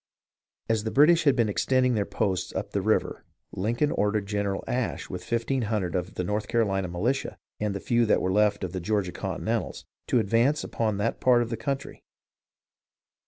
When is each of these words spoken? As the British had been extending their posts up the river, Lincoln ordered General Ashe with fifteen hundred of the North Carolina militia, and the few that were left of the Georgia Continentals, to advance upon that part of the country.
As 0.67 0.83
the 0.83 0.89
British 0.89 1.25
had 1.25 1.35
been 1.35 1.47
extending 1.47 1.93
their 1.93 2.07
posts 2.07 2.51
up 2.55 2.71
the 2.71 2.81
river, 2.81 3.23
Lincoln 3.51 3.91
ordered 3.91 4.25
General 4.25 4.63
Ashe 4.67 5.11
with 5.11 5.23
fifteen 5.23 5.61
hundred 5.69 5.93
of 5.93 6.15
the 6.15 6.23
North 6.23 6.47
Carolina 6.47 6.87
militia, 6.87 7.37
and 7.59 7.75
the 7.75 7.79
few 7.79 8.07
that 8.07 8.19
were 8.19 8.31
left 8.33 8.63
of 8.63 8.71
the 8.73 8.81
Georgia 8.81 9.11
Continentals, 9.11 9.85
to 10.07 10.17
advance 10.17 10.63
upon 10.63 10.97
that 10.97 11.21
part 11.21 11.43
of 11.43 11.51
the 11.51 11.55
country. 11.57 12.01